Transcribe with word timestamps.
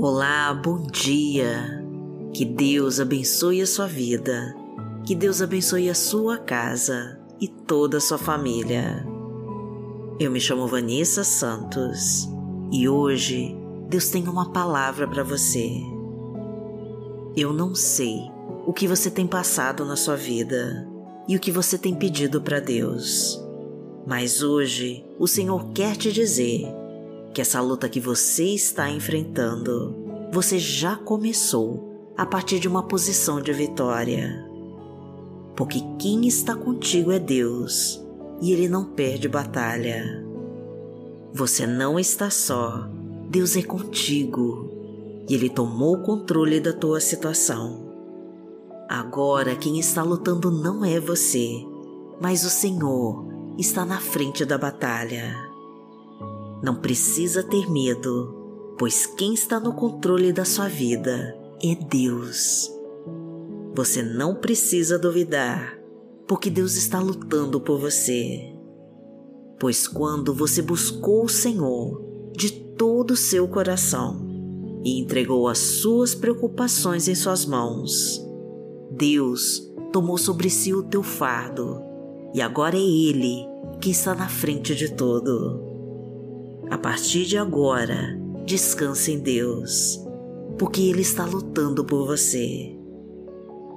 Olá, 0.00 0.54
bom 0.54 0.80
dia. 0.80 1.84
Que 2.32 2.44
Deus 2.44 3.00
abençoe 3.00 3.60
a 3.60 3.66
sua 3.66 3.88
vida. 3.88 4.54
Que 5.04 5.12
Deus 5.12 5.42
abençoe 5.42 5.90
a 5.90 5.94
sua 5.94 6.38
casa 6.38 7.18
e 7.40 7.48
toda 7.48 7.96
a 7.96 8.00
sua 8.00 8.16
família. 8.16 9.04
Eu 10.20 10.30
me 10.30 10.40
chamo 10.40 10.68
Vanessa 10.68 11.24
Santos 11.24 12.28
e 12.70 12.88
hoje 12.88 13.56
Deus 13.88 14.08
tem 14.08 14.28
uma 14.28 14.52
palavra 14.52 15.08
para 15.08 15.24
você. 15.24 15.68
Eu 17.36 17.52
não 17.52 17.74
sei 17.74 18.20
o 18.68 18.72
que 18.72 18.86
você 18.86 19.10
tem 19.10 19.26
passado 19.26 19.84
na 19.84 19.96
sua 19.96 20.14
vida 20.14 20.88
e 21.26 21.34
o 21.34 21.40
que 21.40 21.50
você 21.50 21.76
tem 21.76 21.96
pedido 21.96 22.40
para 22.40 22.60
Deus, 22.60 23.44
mas 24.06 24.44
hoje 24.44 25.04
o 25.18 25.26
Senhor 25.26 25.72
quer 25.72 25.96
te 25.96 26.12
dizer 26.12 26.72
que 27.32 27.40
essa 27.40 27.60
luta 27.60 27.88
que 27.88 28.00
você 28.00 28.54
está 28.54 28.90
enfrentando, 28.90 29.94
você 30.32 30.58
já 30.58 30.96
começou 30.96 32.12
a 32.16 32.26
partir 32.26 32.58
de 32.58 32.66
uma 32.68 32.82
posição 32.82 33.40
de 33.40 33.52
vitória. 33.52 34.44
Porque 35.56 35.80
quem 35.98 36.26
está 36.26 36.54
contigo 36.54 37.12
é 37.12 37.18
Deus 37.18 38.04
e 38.40 38.52
Ele 38.52 38.68
não 38.68 38.84
perde 38.84 39.28
batalha. 39.28 40.24
Você 41.32 41.66
não 41.66 41.98
está 41.98 42.30
só, 42.30 42.88
Deus 43.28 43.56
é 43.56 43.62
contigo 43.62 44.70
e 45.28 45.34
Ele 45.34 45.48
tomou 45.48 45.96
o 45.96 46.02
controle 46.02 46.60
da 46.60 46.72
tua 46.72 47.00
situação. 47.00 47.86
Agora 48.88 49.54
quem 49.54 49.78
está 49.78 50.02
lutando 50.02 50.50
não 50.50 50.84
é 50.84 50.98
você, 50.98 51.64
mas 52.20 52.44
o 52.44 52.50
Senhor 52.50 53.26
está 53.58 53.84
na 53.84 54.00
frente 54.00 54.44
da 54.44 54.56
batalha. 54.56 55.47
Não 56.62 56.74
precisa 56.74 57.42
ter 57.42 57.70
medo, 57.70 58.74
pois 58.78 59.06
quem 59.06 59.34
está 59.34 59.60
no 59.60 59.72
controle 59.72 60.32
da 60.32 60.44
sua 60.44 60.68
vida 60.68 61.36
é 61.62 61.74
Deus. 61.74 62.72
Você 63.74 64.02
não 64.02 64.34
precisa 64.34 64.98
duvidar, 64.98 65.78
porque 66.26 66.50
Deus 66.50 66.74
está 66.74 66.98
lutando 66.98 67.60
por 67.60 67.78
você. 67.78 68.52
Pois 69.60 69.86
quando 69.86 70.34
você 70.34 70.60
buscou 70.60 71.24
o 71.24 71.28
Senhor 71.28 72.02
de 72.36 72.50
todo 72.50 73.12
o 73.12 73.16
seu 73.16 73.46
coração 73.46 74.26
e 74.84 75.00
entregou 75.00 75.48
as 75.48 75.58
suas 75.58 76.14
preocupações 76.14 77.08
em 77.08 77.14
suas 77.14 77.44
mãos, 77.44 78.20
Deus 78.90 79.62
tomou 79.92 80.18
sobre 80.18 80.50
si 80.50 80.72
o 80.74 80.82
teu 80.82 81.02
fardo 81.02 81.80
e 82.34 82.40
agora 82.40 82.76
é 82.76 82.80
Ele 82.80 83.46
que 83.80 83.90
está 83.90 84.14
na 84.14 84.28
frente 84.28 84.74
de 84.74 84.92
tudo. 84.94 85.67
A 86.70 86.76
partir 86.76 87.24
de 87.24 87.38
agora, 87.38 88.20
descanse 88.44 89.12
em 89.12 89.20
Deus, 89.20 89.98
porque 90.58 90.82
Ele 90.82 91.00
está 91.00 91.24
lutando 91.24 91.82
por 91.82 92.06
você. 92.06 92.76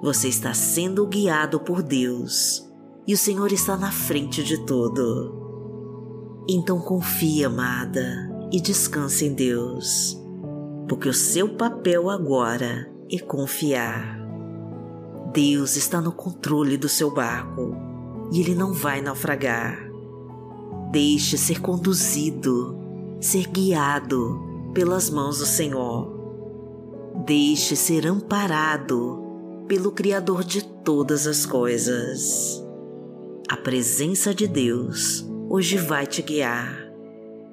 Você 0.04 0.28
está 0.28 0.54
sendo 0.54 1.08
guiado 1.08 1.60
por 1.60 1.82
Deus 1.82 2.70
e 3.08 3.14
o 3.14 3.18
Senhor 3.18 3.52
está 3.54 3.78
na 3.78 3.92
frente 3.92 4.44
de 4.44 4.66
tudo. 4.66 6.44
Então 6.50 6.80
confie, 6.80 7.46
amada, 7.46 8.30
e 8.52 8.60
descanse 8.60 9.26
em 9.26 9.34
Deus, 9.34 10.22
porque 10.90 11.08
o 11.08 11.14
seu 11.14 11.56
papel 11.56 12.10
agora 12.10 12.92
é 13.10 13.20
confiar. 13.20 14.20
Deus 15.32 15.78
está 15.78 16.02
no 16.02 16.12
controle 16.12 16.76
do 16.76 16.90
seu 16.90 17.14
barco 17.14 17.74
e 18.34 18.42
ele 18.42 18.54
não 18.54 18.74
vai 18.74 19.02
naufragar. 19.02 19.90
Deixe 20.92 21.38
ser 21.38 21.62
conduzido 21.62 22.81
ser 23.22 23.48
guiado 23.48 24.42
pelas 24.74 25.12
mãos 25.12 25.38
do 25.38 25.46
Senhor. 25.46 26.20
Deixe 27.24 27.76
ser 27.76 28.08
amparado 28.08 29.64
pelo 29.68 29.92
Criador 29.92 30.44
de 30.44 30.64
todas 30.64 31.28
as 31.28 31.46
coisas. 31.46 32.66
A 33.48 33.56
presença 33.56 34.34
de 34.34 34.48
Deus 34.48 35.24
hoje 35.48 35.78
vai 35.78 36.08
te 36.08 36.24
guiar 36.24 36.92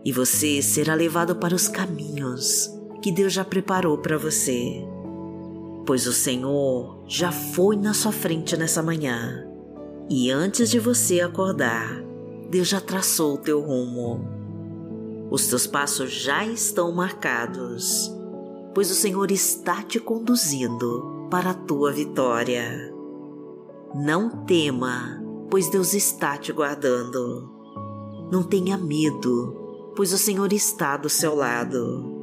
e 0.02 0.10
você 0.10 0.62
será 0.62 0.94
levado 0.94 1.36
para 1.36 1.54
os 1.54 1.68
caminhos 1.68 2.70
que 3.02 3.12
Deus 3.12 3.34
já 3.34 3.44
preparou 3.44 3.98
para 3.98 4.16
você. 4.16 4.82
Pois 5.84 6.06
o 6.06 6.12
Senhor 6.14 7.04
já 7.06 7.30
foi 7.30 7.76
na 7.76 7.92
sua 7.92 8.12
frente 8.12 8.56
nessa 8.56 8.82
manhã 8.82 9.46
e 10.08 10.30
antes 10.30 10.70
de 10.70 10.78
você 10.78 11.20
acordar, 11.20 12.02
Deus 12.50 12.68
já 12.68 12.80
traçou 12.80 13.34
o 13.34 13.38
teu 13.38 13.60
rumo. 13.60 14.37
Os 15.30 15.46
teus 15.46 15.66
passos 15.66 16.10
já 16.10 16.46
estão 16.46 16.90
marcados, 16.90 18.10
pois 18.74 18.90
o 18.90 18.94
Senhor 18.94 19.30
está 19.30 19.82
te 19.82 20.00
conduzindo 20.00 21.28
para 21.30 21.50
a 21.50 21.54
tua 21.54 21.92
vitória. 21.92 22.94
Não 23.94 24.44
tema, 24.46 25.22
pois 25.50 25.68
Deus 25.68 25.92
está 25.92 26.38
te 26.38 26.50
guardando. 26.50 27.50
Não 28.32 28.42
tenha 28.42 28.78
medo, 28.78 29.92
pois 29.94 30.12
o 30.12 30.18
Senhor 30.18 30.50
está 30.52 30.96
do 30.96 31.10
seu 31.10 31.34
lado. 31.34 32.16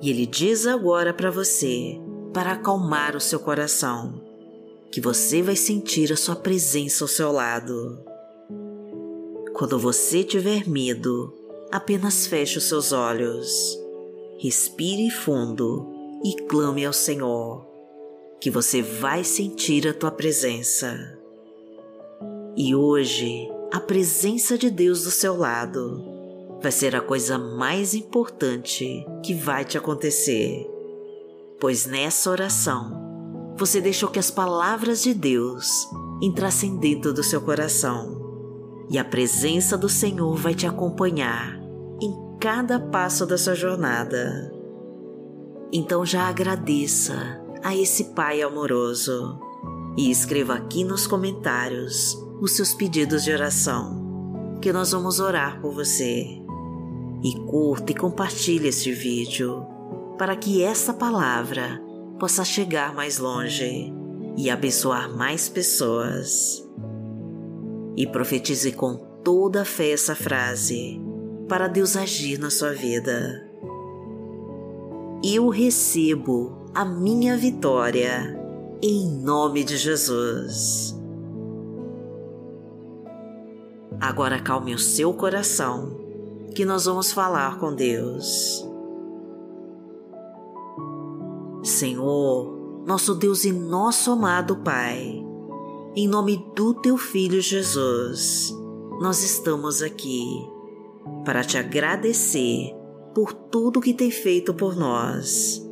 E 0.00 0.08
Ele 0.08 0.24
diz 0.24 0.66
agora 0.66 1.12
para 1.12 1.30
você, 1.30 2.00
para 2.32 2.52
acalmar 2.52 3.16
o 3.16 3.20
seu 3.20 3.40
coração, 3.40 4.22
que 4.92 5.00
você 5.00 5.42
vai 5.42 5.56
sentir 5.56 6.12
a 6.12 6.16
sua 6.16 6.36
presença 6.36 7.02
ao 7.02 7.08
seu 7.08 7.32
lado. 7.32 7.98
Quando 9.52 9.78
você 9.78 10.22
tiver 10.22 10.68
medo, 10.68 11.39
apenas 11.72 12.26
feche 12.26 12.58
os 12.58 12.64
seus 12.64 12.92
olhos, 12.92 13.78
respire 14.38 15.08
fundo 15.10 15.86
e 16.24 16.34
clame 16.46 16.84
ao 16.84 16.92
Senhor, 16.92 17.64
que 18.40 18.50
você 18.50 18.82
vai 18.82 19.22
sentir 19.22 19.86
a 19.86 19.94
tua 19.94 20.10
presença. 20.10 21.18
E 22.56 22.74
hoje, 22.74 23.48
a 23.72 23.78
presença 23.78 24.58
de 24.58 24.70
Deus 24.70 25.04
do 25.04 25.10
seu 25.10 25.36
lado 25.36 26.04
vai 26.60 26.72
ser 26.72 26.96
a 26.96 27.00
coisa 27.00 27.38
mais 27.38 27.94
importante 27.94 29.06
que 29.22 29.32
vai 29.32 29.64
te 29.64 29.78
acontecer, 29.78 30.68
pois 31.60 31.86
nessa 31.86 32.30
oração 32.30 33.54
você 33.56 33.80
deixou 33.80 34.08
que 34.08 34.18
as 34.18 34.30
palavras 34.30 35.02
de 35.02 35.14
Deus 35.14 35.86
entrassem 36.20 36.76
dentro 36.78 37.12
do 37.12 37.22
seu 37.22 37.40
coração 37.40 38.18
e 38.90 38.98
a 38.98 39.04
presença 39.04 39.78
do 39.78 39.88
Senhor 39.88 40.34
vai 40.36 40.54
te 40.54 40.66
acompanhar 40.66 41.59
cada 42.40 42.80
passo 42.80 43.26
da 43.26 43.36
sua 43.36 43.54
jornada. 43.54 44.50
Então 45.70 46.06
já 46.06 46.22
agradeça 46.22 47.38
a 47.62 47.76
esse 47.76 48.14
Pai 48.14 48.40
amoroso 48.40 49.38
e 49.94 50.10
escreva 50.10 50.54
aqui 50.54 50.82
nos 50.82 51.06
comentários 51.06 52.16
os 52.40 52.52
seus 52.52 52.72
pedidos 52.72 53.24
de 53.24 53.32
oração, 53.32 54.56
que 54.62 54.72
nós 54.72 54.92
vamos 54.92 55.20
orar 55.20 55.60
por 55.60 55.74
você. 55.74 56.24
E 57.22 57.38
curta 57.44 57.92
e 57.92 57.94
compartilhe 57.94 58.68
este 58.68 58.90
vídeo 58.90 59.66
para 60.16 60.34
que 60.34 60.62
essa 60.62 60.94
palavra 60.94 61.78
possa 62.18 62.42
chegar 62.42 62.94
mais 62.94 63.18
longe 63.18 63.92
e 64.38 64.48
abençoar 64.48 65.14
mais 65.14 65.50
pessoas. 65.50 66.66
E 67.94 68.06
profetize 68.06 68.72
com 68.72 68.96
toda 69.22 69.60
a 69.60 69.64
fé 69.66 69.90
essa 69.90 70.14
frase 70.14 71.09
para 71.50 71.66
Deus 71.66 71.96
agir 71.96 72.38
na 72.38 72.48
sua 72.48 72.72
vida. 72.72 73.44
Eu 75.20 75.48
recebo 75.48 76.70
a 76.72 76.84
minha 76.84 77.36
vitória 77.36 78.40
em 78.80 79.10
nome 79.20 79.64
de 79.64 79.76
Jesus. 79.76 80.96
Agora 84.00 84.40
calme 84.40 84.76
o 84.76 84.78
seu 84.78 85.12
coração, 85.12 85.98
que 86.54 86.64
nós 86.64 86.84
vamos 86.84 87.10
falar 87.10 87.58
com 87.58 87.74
Deus. 87.74 88.64
Senhor, 91.64 92.84
nosso 92.86 93.12
Deus 93.12 93.44
e 93.44 93.50
nosso 93.50 94.12
amado 94.12 94.58
Pai, 94.58 95.20
em 95.96 96.06
nome 96.06 96.48
do 96.54 96.74
Teu 96.74 96.96
Filho 96.96 97.40
Jesus, 97.40 98.56
nós 99.00 99.24
estamos 99.24 99.82
aqui 99.82 100.59
para 101.24 101.44
te 101.44 101.58
agradecer 101.58 102.74
por 103.14 103.32
tudo 103.32 103.80
que 103.80 103.92
tem 103.92 104.10
feito 104.10 104.54
por 104.54 104.76
nós. 104.76 105.66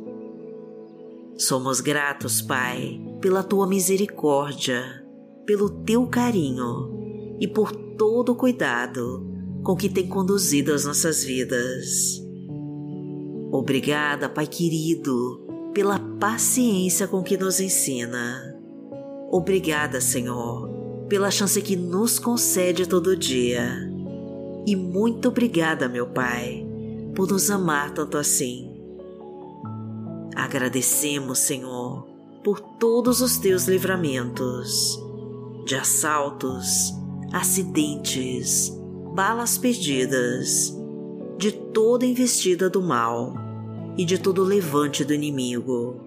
Somos 1.37 1.79
gratos, 1.79 2.41
Pai, 2.41 2.99
pela 3.21 3.43
tua 3.43 3.65
misericórdia, 3.65 4.83
pelo 5.45 5.69
teu 5.69 6.05
carinho 6.07 7.37
e 7.39 7.47
por 7.47 7.71
todo 7.71 8.33
o 8.33 8.35
cuidado 8.35 9.25
com 9.63 9.75
que 9.75 9.89
tem 9.89 10.07
conduzido 10.07 10.73
as 10.73 10.85
nossas 10.85 11.23
vidas. 11.23 12.21
Obrigada, 13.51 14.29
Pai 14.29 14.47
querido, 14.47 15.47
pela 15.73 15.97
paciência 16.19 17.07
com 17.07 17.23
que 17.23 17.37
nos 17.37 17.59
ensina. 17.59 18.55
Obrigada, 19.31 20.01
Senhor, 20.01 20.69
pela 21.07 21.31
chance 21.31 21.61
que 21.61 21.75
nos 21.75 22.19
concede 22.19 22.87
todo 22.87 23.15
dia 23.15 23.88
e 24.65 24.75
muito 24.75 25.29
obrigada, 25.29 25.87
meu 25.87 26.07
Pai, 26.07 26.65
por 27.15 27.27
nos 27.27 27.49
amar 27.49 27.93
tanto 27.93 28.17
assim. 28.17 28.69
Agradecemos, 30.35 31.39
Senhor, 31.39 32.07
por 32.43 32.59
todos 32.59 33.21
os 33.21 33.37
teus 33.37 33.67
livramentos 33.67 34.99
de 35.65 35.75
assaltos, 35.75 36.93
acidentes, 37.31 38.71
balas 39.13 39.57
perdidas, 39.57 40.73
de 41.37 41.51
toda 41.51 42.05
investida 42.05 42.69
do 42.69 42.81
mal 42.81 43.33
e 43.97 44.05
de 44.05 44.17
todo 44.17 44.43
levante 44.43 45.03
do 45.03 45.13
inimigo. 45.13 45.99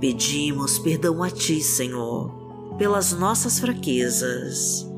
Pedimos 0.00 0.78
perdão 0.78 1.22
a 1.22 1.30
Ti, 1.30 1.62
Senhor, 1.62 2.30
pelas 2.76 3.12
nossas 3.12 3.60
fraquezas, 3.60 4.89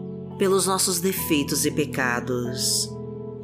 pelos 0.43 0.67
nossos 0.67 0.99
defeitos 0.99 1.65
e 1.65 1.71
pecados 1.71 2.93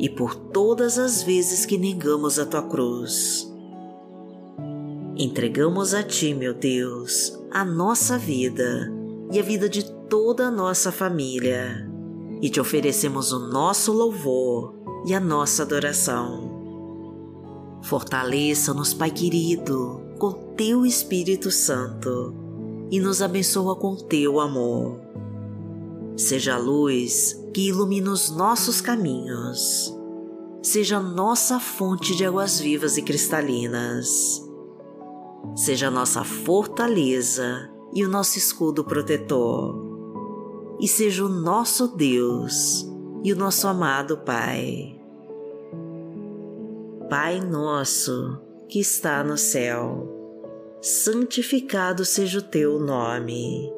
e 0.00 0.09
por 0.09 0.35
todas 0.35 0.99
as 0.99 1.23
vezes 1.23 1.65
que 1.65 1.79
negamos 1.79 2.41
a 2.41 2.45
Tua 2.45 2.62
cruz. 2.62 3.49
Entregamos 5.17 5.95
a 5.95 6.03
Ti, 6.03 6.35
meu 6.35 6.53
Deus, 6.53 7.39
a 7.53 7.65
nossa 7.65 8.19
vida 8.19 8.93
e 9.31 9.39
a 9.39 9.43
vida 9.45 9.69
de 9.69 9.89
toda 10.09 10.49
a 10.49 10.50
nossa 10.50 10.91
família 10.91 11.89
e 12.43 12.50
te 12.50 12.59
oferecemos 12.59 13.31
o 13.31 13.47
nosso 13.47 13.93
louvor 13.93 14.75
e 15.06 15.15
a 15.15 15.21
nossa 15.21 15.62
adoração. 15.62 16.50
Fortaleça-nos, 17.85 18.93
Pai 18.93 19.12
querido, 19.12 20.03
com 20.19 20.33
teu 20.56 20.85
Espírito 20.85 21.49
Santo 21.53 22.35
e 22.91 22.99
nos 22.99 23.23
abençoa 23.23 23.77
com 23.77 23.95
teu 23.95 24.41
amor. 24.41 25.06
Seja 26.19 26.56
a 26.56 26.59
luz 26.59 27.41
que 27.55 27.69
ilumina 27.69 28.11
os 28.11 28.29
nossos 28.29 28.81
caminhos. 28.81 29.97
Seja 30.61 30.99
nossa 30.99 31.61
fonte 31.61 32.17
de 32.17 32.25
águas 32.25 32.59
vivas 32.59 32.99
e 32.99 33.03
cristalinas. 33.03 34.44
Seja 35.55 35.93
nossa 35.93 36.25
fortaleza 36.25 37.70
e 37.94 38.05
o 38.05 38.09
nosso 38.09 38.37
escudo 38.37 38.82
protetor. 38.82 39.81
E 40.81 40.88
seja 40.88 41.25
o 41.25 41.29
nosso 41.29 41.87
Deus 41.97 42.85
e 43.23 43.32
o 43.32 43.37
nosso 43.37 43.69
amado 43.69 44.19
Pai. 44.19 45.00
Pai 47.09 47.41
nosso 47.41 48.41
que 48.69 48.81
está 48.81 49.23
no 49.23 49.38
céu, 49.38 50.06
santificado 50.82 52.05
seja 52.05 52.41
o 52.41 52.43
teu 52.43 52.81
nome. 52.81 53.78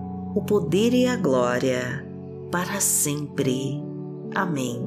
o 0.33 0.41
poder 0.41 0.93
e 0.93 1.05
a 1.05 1.15
glória, 1.15 2.07
para 2.51 2.79
sempre. 2.79 3.81
Amém. 4.33 4.81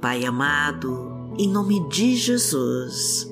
Pai 0.00 0.24
amado, 0.26 1.32
em 1.38 1.48
nome 1.48 1.88
de 1.88 2.16
Jesus, 2.16 3.30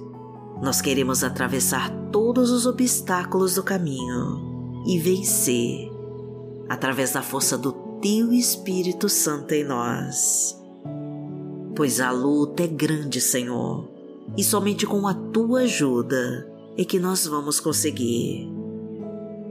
nós 0.62 0.80
queremos 0.80 1.22
atravessar 1.22 1.90
todos 2.10 2.50
os 2.50 2.64
obstáculos 2.64 3.56
do 3.56 3.62
caminho 3.62 4.82
e 4.86 4.98
vencer 4.98 5.90
através 6.68 7.12
da 7.12 7.22
força 7.22 7.58
do 7.58 7.72
Teu 8.00 8.32
Espírito 8.32 9.08
Santo 9.08 9.52
em 9.52 9.64
nós. 9.64 10.58
Pois 11.74 12.00
a 12.00 12.10
luta 12.10 12.62
é 12.62 12.66
grande, 12.66 13.20
Senhor, 13.20 13.90
e 14.38 14.44
somente 14.44 14.86
com 14.86 15.06
a 15.06 15.12
Tua 15.12 15.62
ajuda 15.62 16.49
é 16.76 16.84
que 16.84 16.98
nós 16.98 17.26
vamos 17.26 17.60
conseguir. 17.60 18.50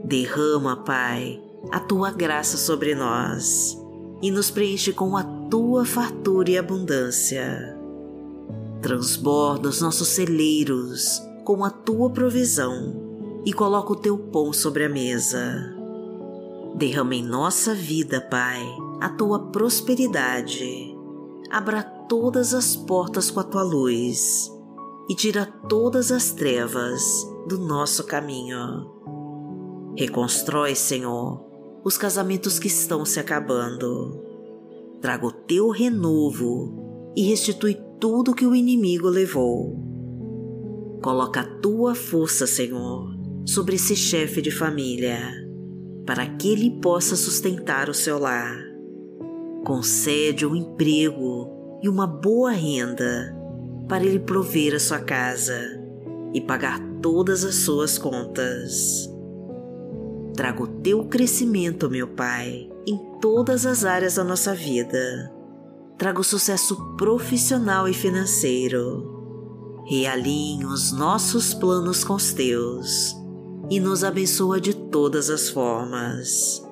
Derrama, 0.04 0.76
Pai, 0.76 1.42
a 1.70 1.80
Tua 1.80 2.10
graça 2.10 2.56
sobre 2.56 2.94
nós 2.94 3.76
e 4.22 4.30
nos 4.30 4.50
preenche 4.50 4.92
com 4.92 5.16
a 5.16 5.22
Tua 5.22 5.84
fartura 5.84 6.50
e 6.50 6.58
abundância. 6.58 7.76
Transborda 8.82 9.68
os 9.68 9.80
nossos 9.80 10.08
celeiros 10.08 11.22
com 11.44 11.64
a 11.64 11.70
Tua 11.70 12.10
provisão 12.10 13.42
e 13.44 13.52
coloca 13.52 13.92
o 13.92 13.96
Teu 13.96 14.18
pão 14.18 14.52
sobre 14.52 14.84
a 14.84 14.88
mesa 14.88 15.78
Derrama 16.74 17.14
em 17.14 17.22
nossa 17.22 17.74
vida, 17.74 18.20
Pai, 18.20 18.64
a 19.00 19.08
tua 19.08 19.38
prosperidade. 19.50 20.96
Abra 21.50 21.82
todas 21.82 22.54
as 22.54 22.76
portas 22.76 23.30
com 23.30 23.40
a 23.40 23.44
tua 23.44 23.62
luz 23.62 24.50
e 25.10 25.14
tira 25.16 25.44
todas 25.44 26.12
as 26.12 26.30
trevas 26.30 27.02
do 27.48 27.58
nosso 27.58 28.04
caminho. 28.04 28.88
Reconstrói, 29.96 30.76
Senhor, 30.76 31.44
os 31.82 31.98
casamentos 31.98 32.60
que 32.60 32.68
estão 32.68 33.04
se 33.04 33.18
acabando. 33.18 34.24
Traga 35.00 35.26
o 35.26 35.32
teu 35.32 35.70
renovo 35.70 37.12
e 37.16 37.24
restitui 37.24 37.76
tudo 37.98 38.36
que 38.36 38.46
o 38.46 38.54
inimigo 38.54 39.08
levou. 39.08 39.76
Coloca 41.02 41.40
a 41.40 41.58
tua 41.58 41.96
força, 41.96 42.46
Senhor, 42.46 43.12
sobre 43.44 43.74
esse 43.74 43.96
chefe 43.96 44.40
de 44.40 44.52
família 44.52 45.18
para 46.06 46.24
que 46.24 46.52
ele 46.52 46.78
possa 46.80 47.16
sustentar 47.16 47.88
o 47.88 47.94
seu 47.94 48.16
lar. 48.16 48.56
Concede 49.64 50.46
um 50.46 50.54
emprego 50.54 51.80
e 51.82 51.88
uma 51.88 52.06
boa 52.06 52.52
renda 52.52 53.39
para 53.90 54.04
ele 54.04 54.20
prover 54.20 54.72
a 54.72 54.78
sua 54.78 55.00
casa 55.00 55.60
e 56.32 56.40
pagar 56.40 56.78
todas 57.02 57.44
as 57.44 57.56
suas 57.56 57.98
contas. 57.98 59.10
Traga 60.36 60.62
o 60.62 60.66
teu 60.68 61.06
crescimento, 61.06 61.90
meu 61.90 62.06
Pai, 62.06 62.70
em 62.86 62.96
todas 63.20 63.66
as 63.66 63.84
áreas 63.84 64.14
da 64.14 64.22
nossa 64.22 64.54
vida. 64.54 65.34
Traga 65.98 66.20
o 66.20 66.24
sucesso 66.24 66.76
profissional 66.96 67.88
e 67.88 67.92
financeiro. 67.92 69.82
Realinhe 69.86 70.64
os 70.64 70.92
nossos 70.92 71.52
planos 71.52 72.04
com 72.04 72.14
os 72.14 72.32
teus 72.32 73.16
e 73.68 73.80
nos 73.80 74.04
abençoa 74.04 74.60
de 74.60 74.72
todas 74.72 75.28
as 75.28 75.50
formas. 75.50 76.64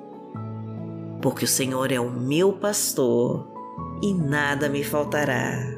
Porque 1.20 1.44
o 1.44 1.48
Senhor 1.48 1.90
é 1.90 1.98
o 1.98 2.12
meu 2.12 2.52
pastor 2.52 3.44
e 4.00 4.14
nada 4.14 4.68
me 4.68 4.84
faltará. 4.84 5.77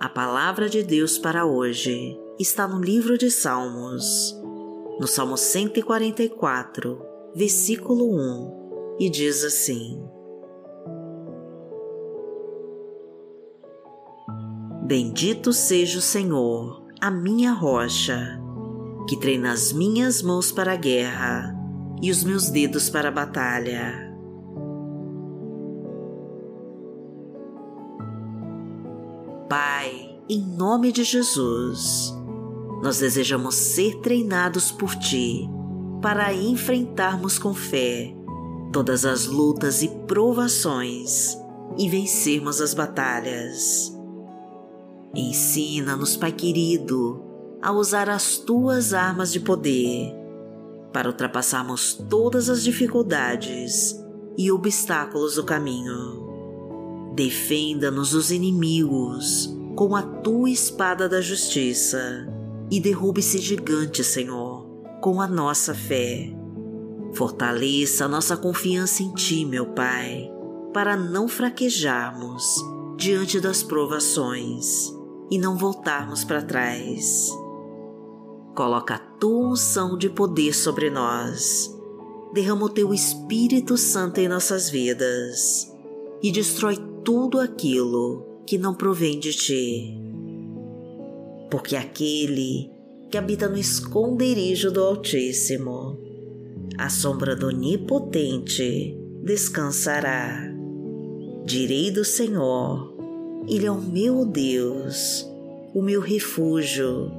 A 0.00 0.08
palavra 0.08 0.68
de 0.68 0.84
Deus 0.84 1.18
para 1.18 1.44
hoje 1.44 2.16
está 2.38 2.68
no 2.68 2.80
livro 2.80 3.18
de 3.18 3.32
Salmos, 3.32 4.32
no 5.00 5.08
Salmo 5.08 5.36
144, 5.36 7.02
versículo 7.34 8.08
1, 8.14 8.96
e 9.00 9.10
diz 9.10 9.42
assim: 9.42 10.00
Bendito 14.86 15.52
seja 15.52 15.98
o 15.98 16.02
Senhor, 16.02 16.86
a 17.00 17.10
minha 17.10 17.52
rocha, 17.52 18.40
que 19.08 19.18
treina 19.18 19.50
as 19.50 19.72
minhas 19.72 20.22
mãos 20.22 20.52
para 20.52 20.74
a 20.74 20.76
guerra 20.76 21.52
e 22.00 22.12
os 22.12 22.22
meus 22.22 22.50
dedos 22.50 22.88
para 22.88 23.08
a 23.08 23.12
batalha. 23.12 24.07
Pai, 29.48 30.20
em 30.28 30.42
nome 30.42 30.92
de 30.92 31.02
Jesus, 31.02 32.14
nós 32.82 32.98
desejamos 32.98 33.54
ser 33.54 33.98
treinados 34.00 34.70
por 34.70 34.94
Ti 34.94 35.48
para 36.02 36.34
enfrentarmos 36.34 37.38
com 37.38 37.54
fé 37.54 38.14
todas 38.70 39.06
as 39.06 39.24
lutas 39.24 39.82
e 39.82 39.88
provações 40.06 41.34
e 41.78 41.88
vencermos 41.88 42.60
as 42.60 42.74
batalhas. 42.74 43.90
Ensina-nos, 45.14 46.14
Pai 46.14 46.32
querido, 46.32 47.24
a 47.62 47.72
usar 47.72 48.10
as 48.10 48.36
Tuas 48.36 48.92
armas 48.92 49.32
de 49.32 49.40
poder 49.40 50.14
para 50.92 51.08
ultrapassarmos 51.08 51.94
todas 51.94 52.50
as 52.50 52.62
dificuldades 52.62 53.98
e 54.36 54.52
obstáculos 54.52 55.36
do 55.36 55.44
caminho 55.44 56.27
Defenda-nos 57.18 58.12
dos 58.12 58.30
inimigos 58.30 59.52
com 59.74 59.96
a 59.96 60.02
tua 60.02 60.48
espada 60.48 61.08
da 61.08 61.20
justiça 61.20 62.32
e 62.70 62.78
derrube 62.78 63.18
esse 63.18 63.38
gigante, 63.38 64.04
Senhor, 64.04 64.64
com 65.00 65.20
a 65.20 65.26
nossa 65.26 65.74
fé. 65.74 66.32
Fortaleça 67.14 68.04
a 68.04 68.08
nossa 68.08 68.36
confiança 68.36 69.02
em 69.02 69.12
Ti, 69.14 69.44
meu 69.44 69.66
Pai, 69.66 70.30
para 70.72 70.96
não 70.96 71.26
fraquejarmos 71.26 72.44
diante 72.96 73.40
das 73.40 73.64
provações 73.64 74.94
e 75.28 75.40
não 75.40 75.56
voltarmos 75.56 76.22
para 76.22 76.40
trás. 76.40 77.30
Coloca 78.54 78.94
a 78.94 78.98
tua 78.98 79.48
unção 79.48 79.98
de 79.98 80.08
poder 80.08 80.54
sobre 80.54 80.88
nós. 80.88 81.68
Derrama 82.32 82.66
o 82.66 82.70
teu 82.70 82.94
Espírito 82.94 83.76
Santo 83.76 84.20
em 84.20 84.28
nossas 84.28 84.70
vidas 84.70 85.68
e 86.22 86.30
destrói 86.30 86.87
tudo 87.04 87.40
aquilo 87.40 88.42
que 88.46 88.56
não 88.56 88.74
provém 88.74 89.18
de 89.18 89.32
ti. 89.32 90.00
Porque 91.50 91.76
aquele 91.76 92.70
que 93.10 93.18
habita 93.18 93.48
no 93.48 93.56
esconderijo 93.56 94.70
do 94.70 94.82
Altíssimo, 94.82 95.98
a 96.78 96.88
sombra 96.88 97.34
do 97.34 97.48
Onipotente 97.48 98.96
descansará. 99.22 100.50
Direi 101.44 101.90
do 101.90 102.04
Senhor, 102.04 102.94
Ele 103.48 103.66
é 103.66 103.70
o 103.70 103.80
meu 103.80 104.24
Deus, 104.24 105.26
o 105.74 105.82
meu 105.82 106.00
refúgio, 106.00 107.10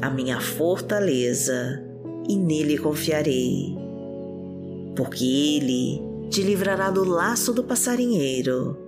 a 0.00 0.10
minha 0.10 0.40
fortaleza, 0.40 1.84
e 2.28 2.36
nele 2.36 2.78
confiarei. 2.78 3.76
Porque 4.96 5.24
Ele 5.24 6.02
te 6.30 6.42
livrará 6.42 6.90
do 6.90 7.04
laço 7.04 7.52
do 7.52 7.64
passarinheiro 7.64 8.87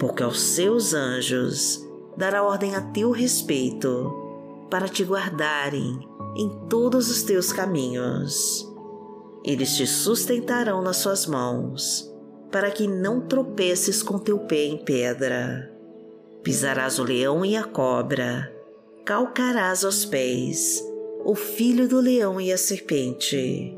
porque 0.00 0.22
aos 0.22 0.40
seus 0.40 0.94
anjos 0.94 1.86
dará 2.16 2.42
ordem 2.42 2.74
a 2.74 2.80
teu 2.80 3.10
respeito, 3.10 4.16
para 4.70 4.88
te 4.88 5.04
guardarem 5.04 6.00
em 6.36 6.48
todos 6.70 7.10
os 7.10 7.22
teus 7.22 7.52
caminhos. 7.52 8.66
Eles 9.44 9.76
te 9.76 9.86
sustentarão 9.86 10.80
nas 10.80 10.96
suas 10.96 11.26
mãos, 11.26 12.10
para 12.50 12.70
que 12.70 12.88
não 12.88 13.20
tropeces 13.20 14.02
com 14.02 14.18
teu 14.18 14.38
pé 14.38 14.64
em 14.64 14.78
pedra. 14.78 15.70
Pisarás 16.42 16.98
o 16.98 17.04
leão 17.04 17.44
e 17.44 17.54
a 17.54 17.64
cobra, 17.64 18.50
calcarás 19.04 19.84
aos 19.84 20.06
pés 20.06 20.82
o 21.26 21.34
filho 21.34 21.86
do 21.86 22.00
leão 22.00 22.40
e 22.40 22.50
a 22.50 22.56
serpente. 22.56 23.76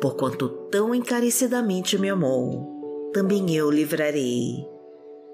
Porquanto 0.00 0.48
tão 0.70 0.94
encarecidamente 0.94 1.98
me 1.98 2.08
amou, 2.08 3.10
também 3.12 3.54
eu 3.54 3.70
livrarei 3.70 4.69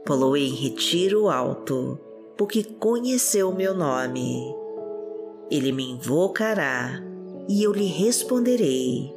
pô 0.07 0.37
em 0.37 0.55
retiro 0.55 1.29
alto, 1.29 1.99
porque 2.39 2.63
conheceu 2.63 3.53
meu 3.53 3.75
nome. 3.75 4.55
Ele 5.51 5.73
me 5.73 5.91
invocará 5.91 7.03
e 7.49 7.63
eu 7.65 7.73
lhe 7.73 7.87
responderei. 7.87 9.13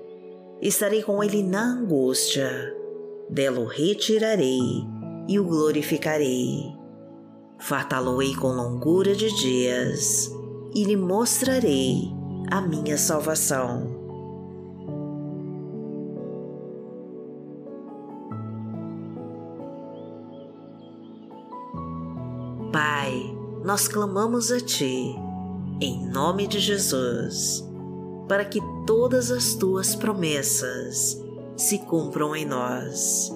Estarei 0.60 1.04
com 1.04 1.24
ele 1.24 1.44
na 1.44 1.64
angústia, 1.64 2.76
dela 3.30 3.60
o 3.60 3.66
retirarei 3.66 4.60
e 5.28 5.40
o 5.40 5.44
glorificarei. 5.44 6.74
Fartá-lo-ei 7.60 8.36
com 8.36 8.48
longura 8.48 9.14
de 9.14 9.32
dias 9.36 10.32
e 10.74 10.84
lhe 10.84 10.98
mostrarei 10.98 12.12
a 12.50 12.62
minha 12.62 12.98
salvação. 12.98 13.99
Pai, 22.82 23.38
nós 23.66 23.90
clamamos 23.90 24.54
a 24.54 24.60
Ti, 24.62 25.14
em 25.82 26.08
nome 26.08 26.48
de 26.48 26.60
Jesus, 26.60 27.62
para 28.26 28.46
que 28.46 28.62
todas 28.88 29.32
as 29.32 29.54
Tuas 29.54 29.96
promessas 29.96 31.22
se 31.58 31.80
cumpram 31.80 32.34
em 32.34 32.46
nós. 32.46 33.34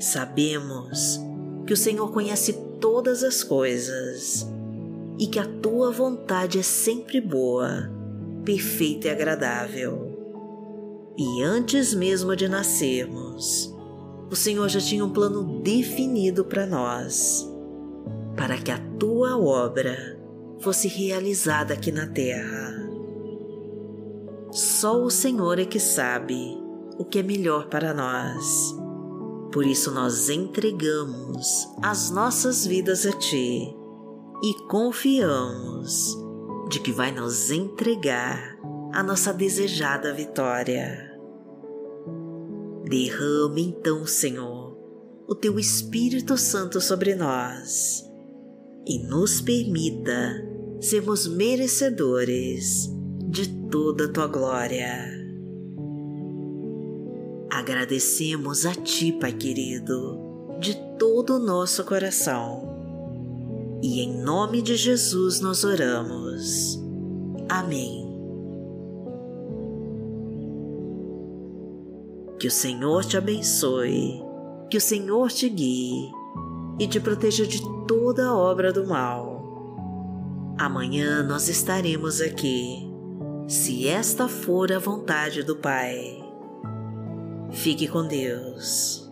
Sabemos 0.00 1.20
que 1.68 1.72
o 1.72 1.76
Senhor 1.76 2.10
conhece 2.10 2.52
todas 2.80 3.22
as 3.22 3.44
coisas 3.44 4.44
e 5.20 5.28
que 5.28 5.38
a 5.38 5.46
Tua 5.46 5.92
vontade 5.92 6.58
é 6.58 6.64
sempre 6.64 7.20
boa, 7.20 7.88
perfeita 8.44 9.06
e 9.06 9.10
agradável. 9.12 11.14
E 11.16 11.44
antes 11.44 11.94
mesmo 11.94 12.34
de 12.34 12.48
nascermos, 12.48 13.72
o 14.28 14.34
Senhor 14.34 14.68
já 14.68 14.80
tinha 14.80 15.04
um 15.04 15.12
plano 15.12 15.62
definido 15.62 16.44
para 16.44 16.66
nós 16.66 17.54
para 18.46 18.58
que 18.58 18.70
a 18.70 18.78
tua 18.96 19.36
obra 19.36 20.16
fosse 20.60 20.86
realizada 20.86 21.74
aqui 21.74 21.90
na 21.90 22.06
terra. 22.06 22.76
Só 24.52 25.02
o 25.02 25.10
Senhor 25.10 25.58
é 25.58 25.64
que 25.64 25.80
sabe 25.80 26.56
o 26.96 27.04
que 27.04 27.18
é 27.18 27.24
melhor 27.24 27.66
para 27.66 27.92
nós. 27.92 28.72
Por 29.52 29.66
isso 29.66 29.90
nós 29.90 30.30
entregamos 30.30 31.66
as 31.82 32.12
nossas 32.12 32.64
vidas 32.64 33.04
a 33.04 33.10
Ti 33.10 33.74
e 34.44 34.54
confiamos 34.68 36.16
de 36.70 36.78
que 36.78 36.92
vai 36.92 37.10
nos 37.10 37.50
entregar 37.50 38.56
a 38.92 39.02
nossa 39.02 39.34
desejada 39.34 40.14
vitória. 40.14 41.18
Derrame 42.84 43.62
então, 43.62 44.06
Senhor, 44.06 44.78
o 45.26 45.34
Teu 45.34 45.58
Espírito 45.58 46.38
Santo 46.38 46.80
sobre 46.80 47.16
nós 47.16 48.05
e 48.86 48.98
nos 49.00 49.40
permita 49.40 50.46
sermos 50.80 51.26
merecedores 51.26 52.88
de 53.24 53.48
toda 53.68 54.04
a 54.04 54.12
tua 54.12 54.28
glória. 54.28 55.10
Agradecemos 57.50 58.64
a 58.64 58.74
Ti, 58.74 59.12
Pai 59.12 59.32
querido, 59.32 60.20
de 60.60 60.74
todo 60.98 61.36
o 61.36 61.38
nosso 61.38 61.84
coração. 61.84 62.76
E 63.82 64.00
em 64.00 64.22
nome 64.22 64.62
de 64.62 64.76
Jesus 64.76 65.40
nós 65.40 65.64
oramos. 65.64 66.80
Amém. 67.48 68.06
Que 72.38 72.46
o 72.46 72.50
Senhor 72.50 73.04
te 73.04 73.16
abençoe, 73.16 74.22
que 74.70 74.76
o 74.76 74.80
Senhor 74.80 75.30
te 75.30 75.48
guie 75.48 76.15
e 76.78 76.86
te 76.86 77.00
proteja 77.00 77.46
de 77.46 77.60
toda 77.86 78.34
obra 78.34 78.72
do 78.72 78.86
mal. 78.86 79.36
Amanhã 80.58 81.22
nós 81.22 81.48
estaremos 81.48 82.20
aqui, 82.20 82.90
se 83.46 83.86
esta 83.86 84.28
for 84.28 84.72
a 84.72 84.78
vontade 84.78 85.42
do 85.42 85.56
Pai. 85.56 86.22
Fique 87.50 87.86
com 87.86 88.06
Deus. 88.06 89.05